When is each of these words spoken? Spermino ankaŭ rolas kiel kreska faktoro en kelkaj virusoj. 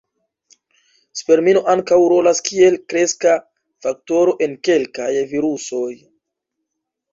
Spermino 1.19 1.61
ankaŭ 1.73 1.99
rolas 2.13 2.41
kiel 2.47 2.79
kreska 2.95 3.35
faktoro 3.87 4.35
en 4.49 4.59
kelkaj 4.71 5.13
virusoj. 5.37 5.89